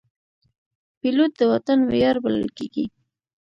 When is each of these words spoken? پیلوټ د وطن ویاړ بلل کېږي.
پیلوټ 0.99 1.31
د 1.37 1.41
وطن 1.51 1.79
ویاړ 1.91 2.15
بلل 2.23 2.47
کېږي. 2.57 2.85